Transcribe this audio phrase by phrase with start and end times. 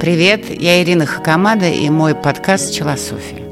[0.00, 3.46] Привет, я Ирина Хакамада и мой подкаст «Челософия».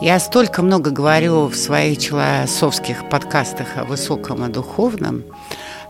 [0.00, 5.24] Я столько много говорю в своих челосовских подкастах о высоком и духовном,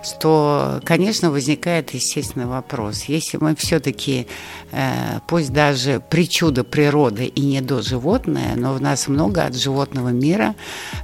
[0.03, 3.05] что, конечно, возникает естественный вопрос.
[3.09, 4.27] Если мы все-таки,
[4.73, 10.09] э, пусть даже причуда природы и не до животное, но в нас много от животного
[10.09, 10.55] мира,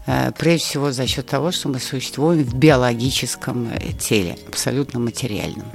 [0.07, 5.67] э, прежде всего за счет того, что мы существуем в биологическом э, теле, абсолютно материальном.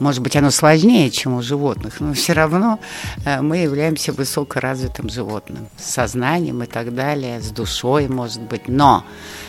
[0.00, 2.80] Может быть, оно сложнее, чем у животных, но все равно
[3.24, 9.04] э, мы являемся высокоразвитым животным, с сознанием и так далее, с душой, может быть, но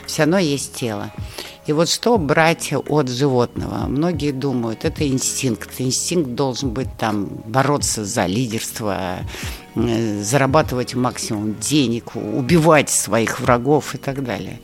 [0.06, 1.12] все равно есть тело.
[1.66, 3.88] И вот что брать от животного?
[3.88, 5.72] Многие думают, это инстинкт.
[5.80, 9.18] Инстинкт должен быть там бороться за лидерство,
[9.74, 14.60] э, зарабатывать максимум денег, убивать своих врагов и так далее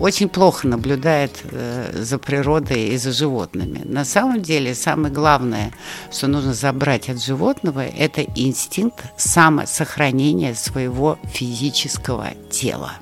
[0.00, 3.80] очень плохо наблюдает э, за природой и за животными.
[3.84, 5.72] На самом деле, самое главное,
[6.12, 12.92] что нужно забрать от животного, это инстинкт самосохранения своего физического тела.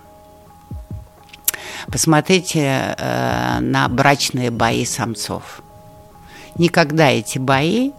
[1.88, 5.62] Посмотрите э, на брачные бои самцов.
[6.56, 7.90] Никогда эти бои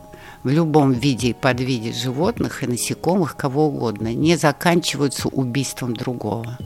[0.44, 6.58] в любом виде и подвиде животных и насекомых, кого угодно, не заканчиваются убийством другого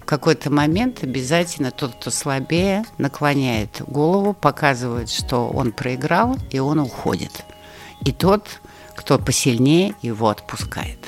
[0.00, 6.78] в какой-то момент обязательно тот, кто слабее, наклоняет голову, показывает, что он проиграл, и он
[6.78, 7.44] уходит.
[8.04, 8.60] И тот,
[8.94, 10.98] кто посильнее, его отпускает.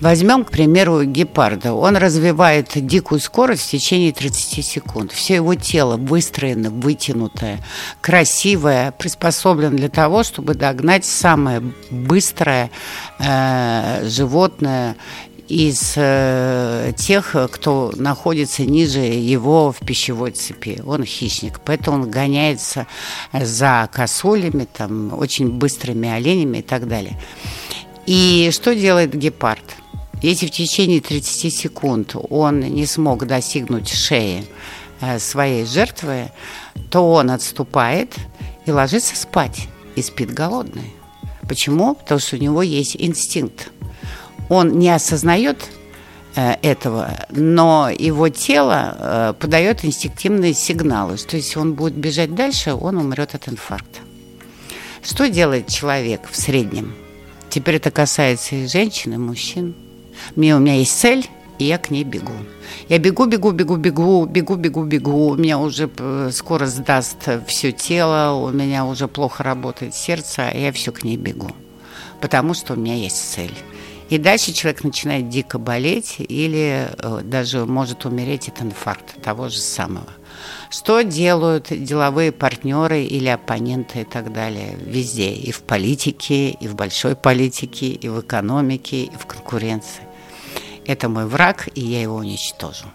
[0.00, 1.74] Возьмем, к примеру, гепарда.
[1.74, 5.12] Он развивает дикую скорость в течение 30 секунд.
[5.12, 7.58] Все его тело выстроено, вытянутое,
[8.00, 12.70] красивое, приспособлено для того, чтобы догнать самое быстрое
[13.18, 14.96] э, животное
[15.50, 20.80] из э, тех, кто находится ниже его в пищевой цепи.
[20.86, 22.86] Он хищник, поэтому он гоняется
[23.32, 27.20] за косулями, там, очень быстрыми оленями и так далее.
[28.06, 29.64] И что делает гепард?
[30.22, 34.46] Если в течение 30 секунд он не смог достигнуть шеи
[35.00, 36.30] э, своей жертвы,
[36.90, 38.14] то он отступает
[38.66, 40.94] и ложится спать, и спит голодный.
[41.48, 41.96] Почему?
[41.96, 43.72] Потому что у него есть инстинкт
[44.50, 45.70] он не осознает
[46.34, 52.74] э, этого, но его тело э, подает инстинктивные сигналы, что если он будет бежать дальше,
[52.74, 54.00] он умрет от инфаркта.
[55.02, 56.94] Что делает человек в среднем?
[57.48, 59.74] Теперь это касается и женщин, и мужчин.
[60.34, 61.26] Мне, у меня есть цель,
[61.60, 62.32] и я к ней бегу.
[62.88, 65.28] Я бегу, бегу, бегу, бегу, бегу, бегу, бегу.
[65.28, 70.56] У меня уже э, скоро сдаст все тело, у меня уже плохо работает сердце, а
[70.56, 71.52] я все к ней бегу.
[72.20, 73.54] Потому что у меня есть цель.
[74.10, 79.58] И дальше человек начинает дико болеть или э, даже может умереть от инфаркта того же
[79.58, 80.08] самого.
[80.68, 86.74] Что делают деловые партнеры или оппоненты и так далее везде, и в политике, и в
[86.74, 90.02] большой политике, и в экономике, и в конкуренции.
[90.86, 92.86] Это мой враг, и я его уничтожу.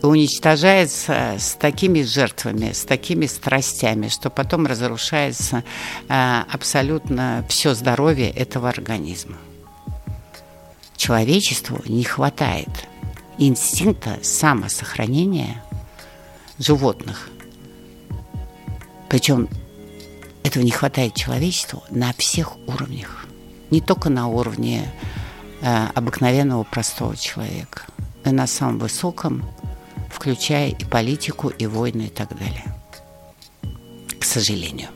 [0.00, 5.64] И уничтожается с такими жертвами, с такими страстями, что потом разрушается
[6.08, 9.38] э, абсолютно все здоровье этого организма
[11.02, 12.68] человечеству не хватает
[13.36, 15.60] инстинкта самосохранения
[16.60, 17.28] животных.
[19.08, 19.48] Причем
[20.44, 23.26] этого не хватает человечеству на всех уровнях.
[23.70, 24.94] Не только на уровне
[25.60, 27.82] э, обыкновенного простого человека,
[28.24, 29.44] но и на самом высоком,
[30.08, 32.76] включая и политику, и войны и так далее.
[34.20, 34.90] К сожалению.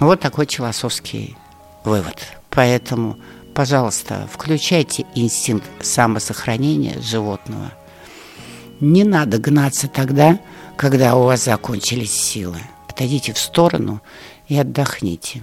[0.00, 1.36] Вот такой философский
[1.84, 2.16] вывод.
[2.48, 3.18] Поэтому
[3.58, 7.72] пожалуйста, включайте инстинкт самосохранения животного.
[8.78, 10.38] Не надо гнаться тогда,
[10.76, 12.60] когда у вас закончились силы.
[12.88, 14.00] Отойдите в сторону
[14.46, 15.42] и отдохните,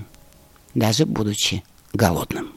[0.73, 1.61] даже будучи
[1.91, 2.54] голодным.